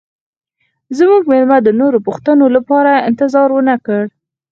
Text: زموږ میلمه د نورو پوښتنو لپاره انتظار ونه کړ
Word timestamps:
زموږ 0.97 1.21
میلمه 1.31 1.57
د 1.63 1.69
نورو 1.81 1.97
پوښتنو 2.07 2.45
لپاره 2.55 2.91
انتظار 3.09 3.49
ونه 3.53 3.75
کړ 3.85 4.03